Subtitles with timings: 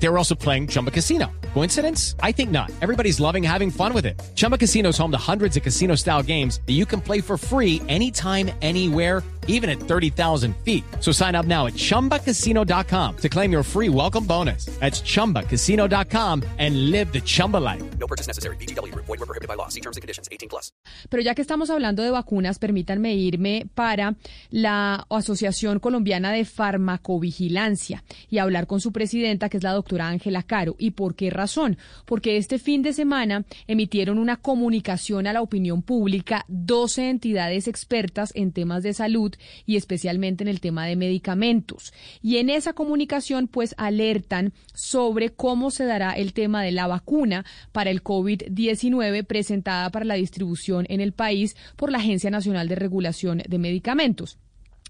[0.00, 1.26] They were also playing Chumba Casino.
[1.54, 2.14] Coincidence?
[2.22, 2.70] I think not.
[2.80, 4.20] Everybody's loving having fun with it.
[4.34, 7.36] Chumba Casino is home to hundreds of casino style games that you can play for
[7.36, 10.84] free anytime, anywhere, even at 30,000 feet.
[11.00, 14.66] So sign up now at chumbacasino.com to claim your free welcome bonus.
[14.78, 17.82] That's chumbacasino.com and live the Chumba life.
[17.98, 18.56] No purchase necessary.
[18.56, 18.94] BGW.
[18.94, 19.68] Void were prohibited by law.
[19.68, 20.28] See terms and conditions.
[20.30, 20.70] 18 plus.
[21.08, 24.16] Pero ya que estamos hablando de vacunas, permítanme irme para
[24.50, 30.42] la Asociación Colombiana de Farmacovigilancia y hablar con su presidenta, que es la doctora Ángela
[30.42, 30.76] Caro.
[30.78, 31.78] ¿Y por qué razón?
[32.04, 38.32] Porque este fin de semana emitieron una comunicación a la opinión pública 12 entidades expertas
[38.34, 39.34] en temas de salud
[39.66, 41.92] y especialmente en el tema de medicamentos.
[42.22, 47.44] Y en esa comunicación, pues alertan sobre cómo se dará el tema de la vacuna
[47.72, 52.74] para el COVID-19 presentada para la distribución en el país por la Agencia Nacional de
[52.74, 54.38] Regulación de Medicamentos.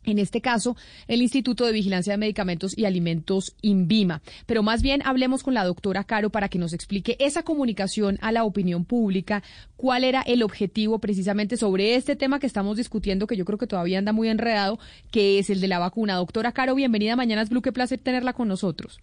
[0.05, 4.23] En este caso, el Instituto de Vigilancia de Medicamentos y Alimentos INVIMA.
[4.47, 8.33] Pero más bien hablemos con la doctora Caro para que nos explique esa comunicación a
[8.33, 9.43] la opinión pública,
[9.77, 13.67] cuál era el objetivo precisamente sobre este tema que estamos discutiendo, que yo creo que
[13.67, 14.79] todavía anda muy enredado,
[15.11, 16.15] que es el de la vacuna.
[16.15, 19.01] Doctora Caro, bienvenida a Mañanas Blue, qué placer tenerla con nosotros.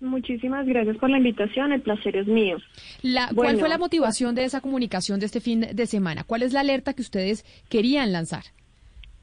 [0.00, 2.56] Muchísimas gracias por la invitación, el placer es mío.
[3.02, 3.58] La, ¿Cuál Bueno.
[3.58, 6.24] fue la motivación de esa comunicación de este fin de semana?
[6.24, 8.44] ¿Cuál es la alerta que ustedes querían lanzar?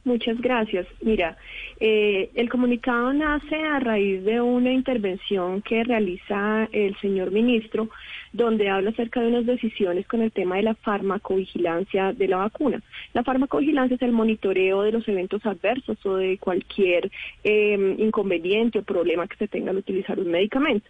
[0.08, 0.88] Muchas gracias.
[1.02, 1.36] Mira,
[1.82, 7.90] eh, el comunicado nace a raíz de una intervención que realiza el señor ministro,
[8.32, 12.82] donde habla acerca de unas decisiones con el tema de la farmacovigilancia de la vacuna.
[13.14, 17.12] La farmacovigilancia es el monitoreo de los eventos adversos o de cualquier
[17.44, 20.90] eh, inconveniente o problema que se tenga al utilizar un medicamento.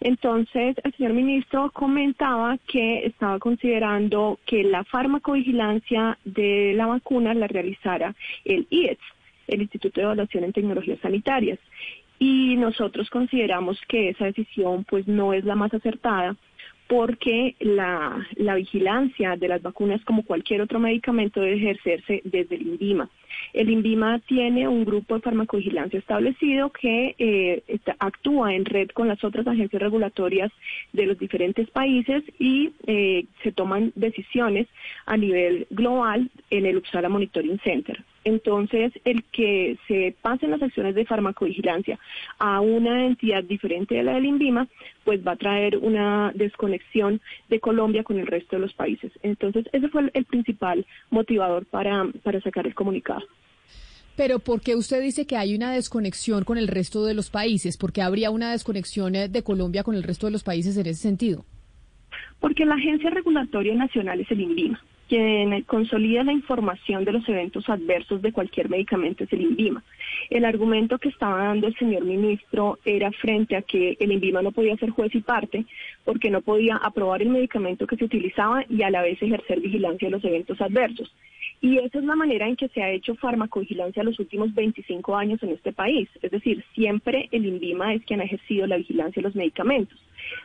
[0.00, 7.48] Entonces, el señor ministro comentaba que estaba considerando que la farmacovigilancia de la vacuna la
[7.48, 9.02] realizara el IETS,
[9.48, 11.58] el Instituto de Evaluación en Tecnologías Sanitarias.
[12.20, 16.36] Y nosotros consideramos que esa decisión pues no es la más acertada
[16.88, 22.62] porque la, la vigilancia de las vacunas, como cualquier otro medicamento, debe ejercerse desde el
[22.62, 23.10] INVIMA.
[23.52, 27.62] El INVIMA tiene un grupo de farmacovigilancia establecido que eh,
[27.98, 30.50] actúa en red con las otras agencias regulatorias
[30.94, 34.66] de los diferentes países y eh, se toman decisiones
[35.04, 38.02] a nivel global en el Uppsala Monitoring Center.
[38.28, 41.98] Entonces, el que se pasen las acciones de farmacovigilancia
[42.38, 44.68] a una entidad diferente de la del INVIMA,
[45.04, 49.10] pues va a traer una desconexión de Colombia con el resto de los países.
[49.22, 53.22] Entonces, ese fue el, principal motivador para, para sacar el comunicado.
[54.14, 57.78] Pero ¿por qué usted dice que hay una desconexión con el resto de los países?
[57.78, 60.86] ¿Por qué habría una desconexión eh, de Colombia con el resto de los países en
[60.86, 61.46] ese sentido?
[62.40, 64.80] Porque la Agencia Regulatoria Nacional es el INVIMA.
[65.08, 69.82] Quien consolida la información de los eventos adversos de cualquier medicamento es el INVIMA.
[70.28, 74.52] El argumento que estaba dando el señor ministro era frente a que el INVIMA no
[74.52, 75.64] podía ser juez y parte
[76.04, 80.08] porque no podía aprobar el medicamento que se utilizaba y a la vez ejercer vigilancia
[80.08, 81.10] de los eventos adversos.
[81.60, 85.42] Y esa es la manera en que se ha hecho farmacovigilancia los últimos 25 años
[85.42, 86.08] en este país.
[86.22, 89.98] Es decir, siempre el INVIMA es quien ha ejercido la vigilancia de los medicamentos.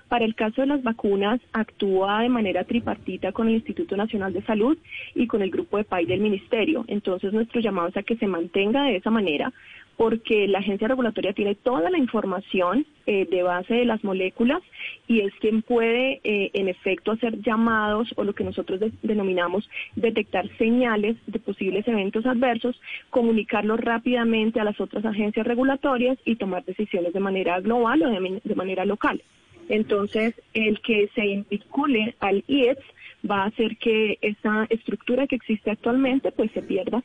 [0.07, 4.43] Para el caso de las vacunas, actúa de manera tripartita con el Instituto Nacional de
[4.43, 4.77] Salud
[5.13, 6.85] y con el grupo de PAI del Ministerio.
[6.87, 9.53] Entonces, nuestro llamado es a que se mantenga de esa manera,
[9.97, 14.61] porque la agencia regulatoria tiene toda la información eh, de base de las moléculas
[15.07, 19.69] y es quien puede, eh, en efecto, hacer llamados o lo que nosotros de- denominamos
[19.95, 26.65] detectar señales de posibles eventos adversos, comunicarlos rápidamente a las otras agencias regulatorias y tomar
[26.65, 29.21] decisiones de manera global o de, man- de manera local.
[29.69, 32.83] Entonces, el que se vincule al IETS
[33.29, 37.01] va a hacer que esa estructura que existe actualmente pues se pierda.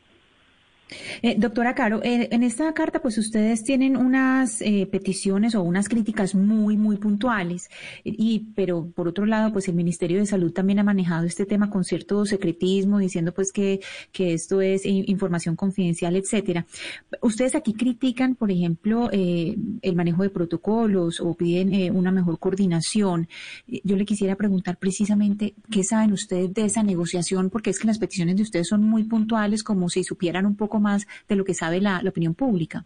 [1.23, 5.89] Eh, doctora Caro, eh, en esta carta pues ustedes tienen unas eh, peticiones o unas
[5.89, 7.69] críticas muy, muy puntuales,
[8.05, 11.71] y, pero por otro lado pues el Ministerio de Salud también ha manejado este tema
[11.71, 13.81] con cierto secretismo, diciendo pues que,
[14.13, 16.67] que esto es información confidencial, etcétera.
[17.23, 22.39] Ustedes aquí critican, por ejemplo, eh, el manejo de protocolos o piden eh, una mejor
[22.39, 23.29] coordinación.
[23.67, 27.87] Eh, Yo le quisiera preguntar precisamente qué saben ustedes de esa negociación, porque es que
[27.87, 31.45] las peticiones de ustedes son muy puntuales, como si supieran un poco más de lo
[31.45, 32.85] que sabe la, la opinión pública.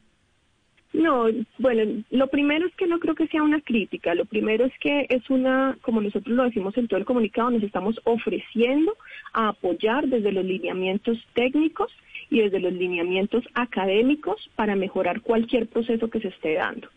[0.92, 1.24] No,
[1.58, 5.06] bueno, lo primero es que no creo que sea una crítica, lo primero es que
[5.08, 8.94] es una, como nosotros lo decimos en todo el comunicado, nos estamos ofreciendo
[9.32, 11.90] a apoyar desde los lineamientos técnicos
[12.32, 16.88] y desde los lineamientos académicos para mejorar cualquier proceso que se esté dando.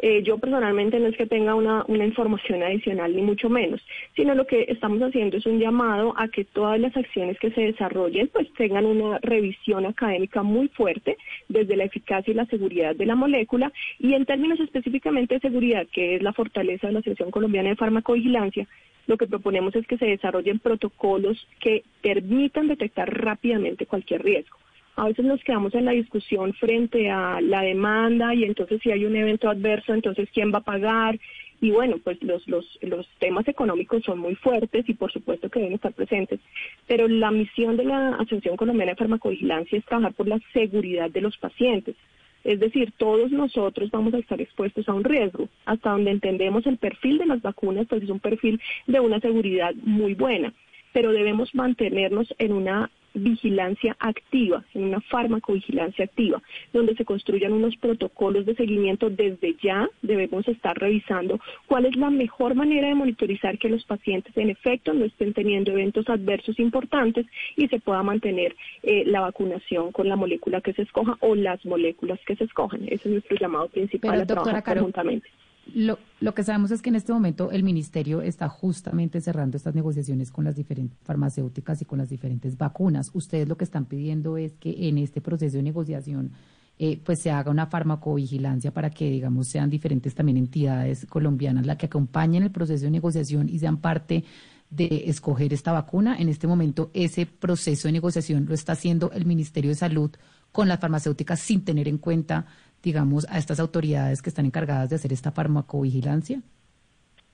[0.00, 3.80] Eh, yo personalmente no es que tenga una, información adicional, ni mucho menos,
[4.14, 7.62] sino lo que estamos haciendo es un llamado a que todas las acciones que se
[7.62, 11.16] desarrollen pues tengan una revisión académica muy fuerte
[11.48, 15.86] desde la eficacia y la seguridad de la molécula y en términos específicamente de seguridad,
[15.90, 18.68] que es la fortaleza de la Asociación Colombiana de Farmacovigilancia,
[19.06, 24.61] lo que proponemos es que se desarrollen protocolos que permitan detectar rápidamente cualquier riesgo.
[24.96, 29.04] A veces nos quedamos en la discusión frente a la demanda y entonces si hay
[29.06, 31.18] un evento adverso, entonces quién va a pagar.
[31.62, 35.60] Y bueno, pues los, los, los temas económicos son muy fuertes y por supuesto que
[35.60, 36.40] deben estar presentes.
[36.86, 41.20] Pero la misión de la Asociación Colombiana de Farmacovigilancia es trabajar por la seguridad de
[41.20, 41.96] los pacientes.
[42.44, 45.48] Es decir, todos nosotros vamos a estar expuestos a un riesgo.
[45.64, 49.74] Hasta donde entendemos el perfil de las vacunas, pues es un perfil de una seguridad
[49.76, 50.52] muy buena,
[50.92, 56.42] pero debemos mantenernos en una vigilancia activa, en una farmacovigilancia activa,
[56.72, 59.88] donde se construyan unos protocolos de seguimiento desde ya.
[60.02, 64.92] Debemos estar revisando cuál es la mejor manera de monitorizar que los pacientes en efecto
[64.92, 67.26] no estén teniendo eventos adversos importantes
[67.56, 71.64] y se pueda mantener eh, la vacunación con la molécula que se escoja o las
[71.64, 72.82] moléculas que se escojan.
[72.84, 75.28] Ese es nuestro llamado principal a trabajar conjuntamente.
[75.74, 79.74] Lo, lo, que sabemos es que en este momento el ministerio está justamente cerrando estas
[79.74, 83.10] negociaciones con las diferentes farmacéuticas y con las diferentes vacunas.
[83.14, 86.32] Ustedes lo que están pidiendo es que en este proceso de negociación
[86.78, 91.76] eh, pues se haga una farmacovigilancia para que, digamos, sean diferentes también entidades colombianas las
[91.76, 94.24] que acompañen el proceso de negociación y sean parte
[94.72, 96.16] de escoger esta vacuna.
[96.18, 100.10] En este momento ese proceso de negociación lo está haciendo el Ministerio de Salud
[100.50, 102.46] con las farmacéuticas sin tener en cuenta
[102.82, 106.40] digamos, a estas autoridades que están encargadas de hacer esta farmacovigilancia?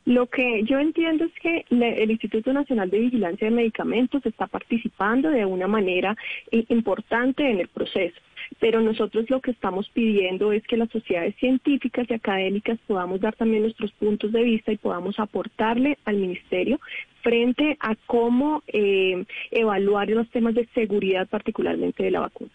[0.04, 5.28] Lo que yo entiendo es que el Instituto Nacional de Vigilancia de Medicamentos está participando
[5.30, 6.16] de una manera
[6.50, 8.16] eh, importante en el proceso,
[8.60, 13.34] pero nosotros lo que estamos pidiendo es que las sociedades científicas y académicas podamos dar
[13.36, 16.80] también nuestros puntos de vista y podamos aportarle al Ministerio
[17.22, 22.50] frente a cómo eh, evaluar los temas de seguridad, particularmente de la vacuna.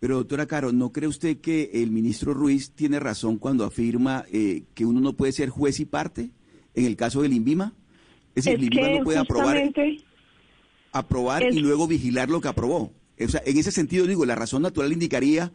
[0.00, 4.62] Pero doctora Caro, ¿no cree usted que el ministro Ruiz tiene razón cuando afirma eh,
[4.74, 6.30] que uno no puede ser juez y parte
[6.74, 7.72] en el caso del INVIMA?
[8.36, 9.72] Es decir, el INVIMA no puede aprobar,
[10.92, 12.92] aprobar y luego vigilar lo que aprobó.
[13.20, 15.52] O sea, en ese sentido, digo, la razón natural indicaría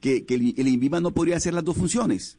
[0.00, 2.38] que, el, el INVIMA no podría hacer las dos funciones.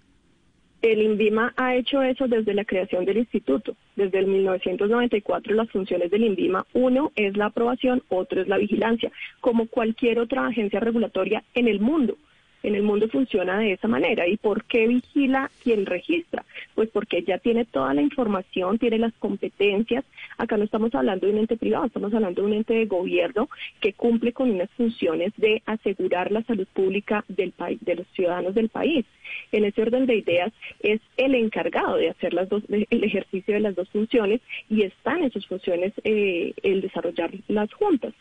[0.81, 3.75] El INVIMA ha hecho eso desde la creación del instituto.
[3.95, 9.11] Desde el 1994 las funciones del INVIMA, uno es la aprobación, otro es la vigilancia,
[9.39, 12.17] como cualquier otra agencia regulatoria en el mundo
[12.63, 14.27] en el mundo funciona de esa manera.
[14.27, 16.45] ¿Y por qué vigila quien registra?
[16.75, 20.06] Pues porque ya tiene toda la información, tiene las competencias.
[20.38, 23.50] Acá no estamos hablando de un ente privado, estamos hablando de un ente de gobierno
[23.81, 28.56] que cumple con unas funciones de asegurar la salud pública del país, de los ciudadanos
[28.56, 29.06] del país.
[29.51, 33.59] En ese orden de ideas es el encargado de hacer las dos, el ejercicio de
[33.59, 38.13] las dos funciones y están en sus funciones eh, el desarrollar las juntas.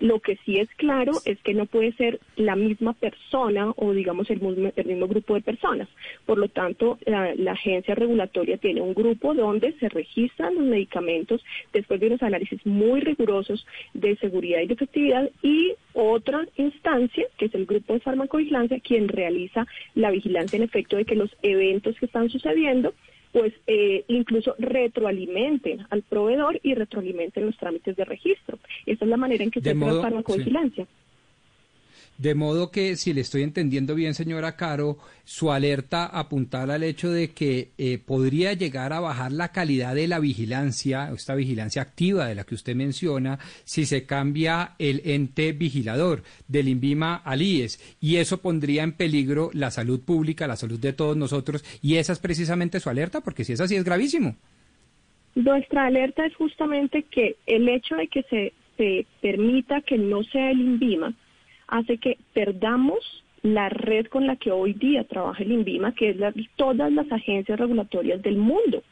[0.00, 4.30] Lo que sí es claro es que no puede ser la misma persona o digamos
[4.30, 5.88] el mismo, grupo de personas.
[6.26, 12.00] Por lo tanto, la, agencia regulatoria tiene un grupo donde se registran los medicamentos después
[12.00, 17.54] de unos análisis muy rigurosos de seguridad y de efectividad y otra instancia, que es
[17.54, 22.06] el grupo de farmacovigilancia, quien realiza la vigilancia en efecto de que los eventos que
[22.06, 22.94] están sucediendo
[23.32, 28.58] pues eh, incluso retroalimenten al proveedor y retroalimenten los trámites de registro.
[28.86, 30.86] Esa es la manera en que se hace la farmacovigilancia.
[32.20, 37.10] De modo que, si le estoy entendiendo bien, señora Caro, su alerta apuntala al hecho
[37.10, 42.26] de que eh, podría llegar a bajar la calidad de la vigilancia, esta vigilancia activa
[42.26, 47.96] de la que usted menciona, si se cambia el ente vigilador del INVIMA al IES.
[48.02, 51.64] Y eso pondría en peligro la salud pública, la salud de todos nosotros.
[51.80, 54.36] Y esa es precisamente su alerta, porque si es así es gravísimo.
[55.36, 60.50] Nuestra alerta es justamente que el hecho de que se, se permita que no sea
[60.50, 61.14] el INVIMA,
[61.70, 66.16] hace que perdamos la red con la que hoy día trabaja el INVIMA, que es
[66.16, 68.82] la, todas las agencias regulatorias del mundo.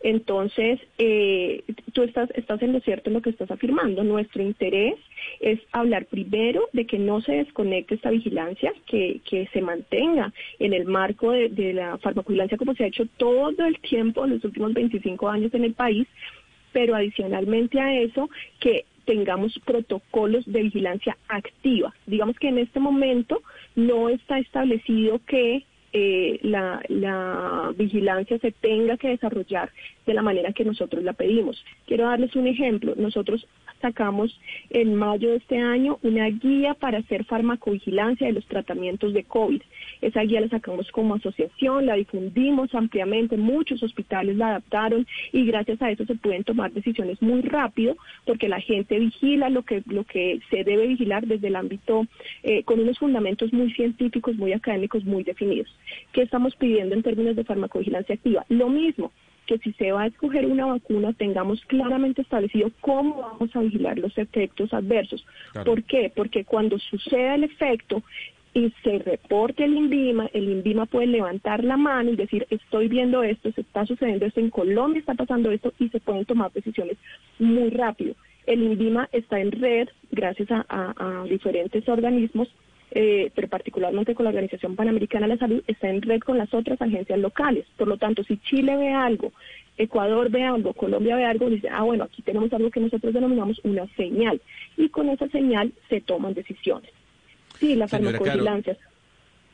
[0.00, 4.04] Entonces, eh, tú estás, estás en lo cierto en lo que estás afirmando.
[4.04, 4.94] Nuestro interés
[5.40, 10.72] es hablar primero de que no se desconecte esta vigilancia, que, que se mantenga en
[10.72, 14.44] el marco de, de la farmacovigilancia como se ha hecho todo el tiempo en los
[14.44, 16.06] últimos 25 años en el país,
[16.72, 18.30] pero adicionalmente a eso,
[18.60, 21.94] que tengamos protocolos de vigilancia activa.
[22.04, 23.40] Digamos que en este momento
[23.74, 29.70] no está establecido que eh, la, la, vigilancia se tenga que desarrollar
[30.04, 31.64] de la manera que nosotros la pedimos.
[31.86, 32.92] Quiero darles un ejemplo.
[32.98, 33.46] Nosotros
[33.80, 34.38] sacamos
[34.70, 39.62] en mayo de este año una guía para hacer farmacovigilancia de los tratamientos de COVID.
[40.00, 45.80] Esa guía la sacamos como asociación, la difundimos ampliamente, muchos hospitales la adaptaron y gracias
[45.82, 50.04] a eso se pueden tomar decisiones muy rápido porque la gente vigila lo que, lo
[50.04, 52.06] que se debe vigilar desde el ámbito
[52.42, 55.68] eh, con unos fundamentos muy científicos, muy académicos, muy definidos.
[56.12, 58.44] ¿Qué estamos pidiendo en términos de farmacovigilancia activa?
[58.48, 59.12] Lo mismo,
[59.48, 63.98] que si se va a escoger una vacuna tengamos claramente establecido cómo vamos a vigilar
[63.98, 65.26] los efectos adversos.
[65.64, 66.12] ¿Por qué?
[66.14, 68.02] Porque cuando suceda el efecto
[68.52, 73.22] y se reporte el INVIMA, el INVIMA puede levantar la mano y decir, estoy viendo
[73.22, 76.98] esto, se está sucediendo esto, en Colombia está pasando esto y se pueden tomar decisiones
[77.38, 78.14] muy rápido.
[78.46, 82.48] El INVIMA está en red gracias a diferentes organismos
[82.90, 86.52] eh, pero particularmente con la Organización Panamericana de la Salud, está en red con las
[86.54, 87.66] otras agencias locales.
[87.76, 89.32] Por lo tanto, si Chile ve algo,
[89.76, 93.60] Ecuador ve algo, Colombia ve algo, dice, ah, bueno, aquí tenemos algo que nosotros denominamos
[93.64, 94.40] una señal.
[94.76, 96.90] Y con esa señal se toman decisiones.
[97.58, 98.76] Sí, la farmacovigilancia.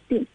[0.08, 0.26] Sí.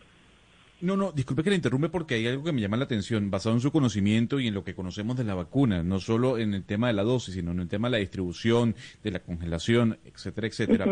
[0.81, 3.55] No, no, disculpe que le interrumpe porque hay algo que me llama la atención, basado
[3.55, 6.63] en su conocimiento y en lo que conocemos de la vacuna, no solo en el
[6.63, 10.47] tema de la dosis, sino en el tema de la distribución, de la congelación, etcétera,
[10.47, 10.85] etcétera.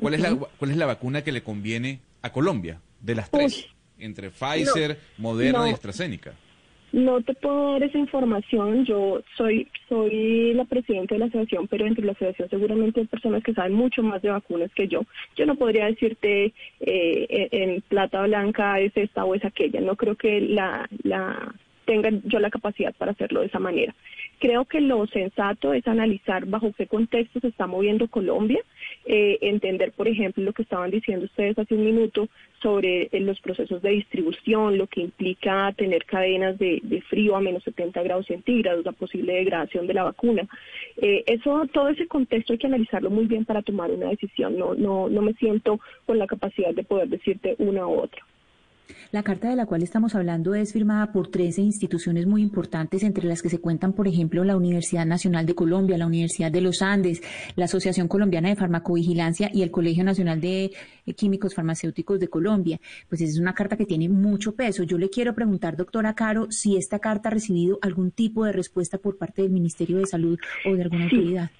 [0.00, 3.68] ¿Cuál, es la, ¿Cuál es la vacuna que le conviene a Colombia de las tres?
[4.00, 6.32] entre Pfizer, Moderna y AstraZeneca.
[6.92, 8.84] No te puedo dar esa información.
[8.84, 13.44] Yo soy soy la presidenta de la asociación, pero entre la asociación seguramente hay personas
[13.44, 15.02] que saben mucho más de vacunas que yo.
[15.36, 19.80] Yo no podría decirte eh, en plata blanca es esta o es aquella.
[19.80, 21.54] No creo que la, la
[21.84, 23.94] tenga yo la capacidad para hacerlo de esa manera.
[24.38, 28.60] Creo que lo sensato es analizar bajo qué contexto se está moviendo Colombia,
[29.12, 32.28] eh, entender, por ejemplo, lo que estaban diciendo ustedes hace un minuto
[32.62, 37.64] sobre eh, los procesos de distribución, lo que implica tener cadenas de, frío a menos
[37.64, 40.46] 70 grados centígrados, la posible degradación de la vacuna.
[40.98, 44.56] Eh, eso, todo ese contexto hay que analizarlo muy bien para tomar una decisión.
[44.56, 48.24] No, no, no me siento con la capacidad de poder decirte una u otra.
[49.12, 53.26] La carta de la cual estamos hablando es firmada por 13 instituciones muy importantes, entre
[53.26, 56.82] las que se cuentan, por ejemplo, la Universidad Nacional de Colombia, la Universidad de los
[56.82, 57.22] Andes,
[57.56, 60.72] la Asociación Colombiana de Farmacovigilancia y el Colegio Nacional de
[61.16, 62.80] Químicos Farmacéuticos de Colombia.
[63.08, 64.82] Pues es una carta que tiene mucho peso.
[64.84, 68.98] Yo le quiero preguntar, doctora Caro, si esta carta ha recibido algún tipo de respuesta
[68.98, 71.50] por parte del Ministerio de Salud o de alguna autoridad.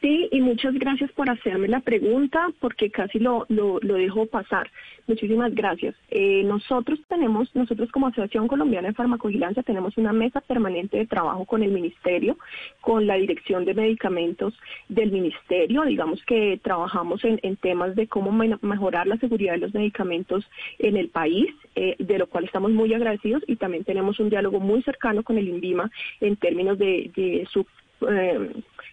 [0.00, 4.70] Sí, y muchas gracias por hacerme la pregunta, porque casi lo, lo, lo dejo pasar.
[5.08, 5.96] Muchísimas gracias.
[6.10, 11.46] Eh, nosotros tenemos, nosotros como Asociación Colombiana de Farmacovigilancia, tenemos una mesa permanente de trabajo
[11.46, 12.38] con el Ministerio,
[12.80, 14.54] con la Dirección de Medicamentos
[14.88, 15.82] del Ministerio.
[15.82, 20.96] Digamos que trabajamos en, en temas de cómo mejorar la seguridad de los medicamentos en
[20.96, 24.80] el país, eh, de lo cual estamos muy agradecidos y también tenemos un diálogo muy
[24.82, 25.90] cercano con el INVIMA
[26.20, 27.66] en términos de, de su
[28.08, 28.52] eh,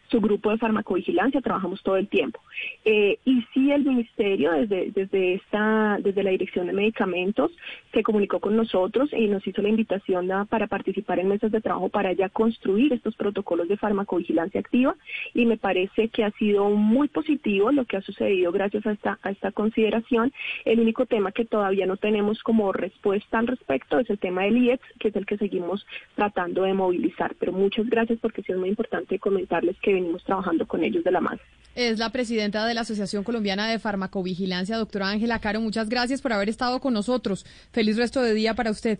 [0.10, 2.40] su grupo de farmacovigilancia, trabajamos todo el tiempo.
[2.84, 7.52] Eh, y sí, el ministerio, desde, desde, esta, desde la Dirección de Medicamentos,
[7.94, 10.06] se comunicó con nosotros y nos hizo la invitación
[10.50, 14.96] para participar en mesas de trabajo para ya construir estos protocolos de farmacovigilancia activa.
[15.34, 19.20] Y me parece que ha sido muy positivo lo que ha sucedido gracias a esta,
[19.22, 20.32] a esta consideración.
[20.64, 24.58] El único tema que todavía no tenemos como respuesta al respecto es el tema del
[24.58, 27.36] IEX, que es el que seguimos tratando de movilizar.
[27.40, 31.12] Pero muchas gracias porque sí es muy importante comentarles que venimos trabajando con ellos de
[31.12, 31.40] la mano.
[31.76, 35.60] Es la presidenta de la Asociación Colombiana de Farmacovigilancia, doctora Ángela Caro.
[35.60, 37.46] Muchas gracias por haber estado con nosotros.
[37.74, 39.00] Feliz resto de día para usted.